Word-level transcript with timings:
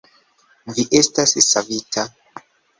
Vi 0.77 0.85
estas 1.01 1.35
savita! 1.51 2.09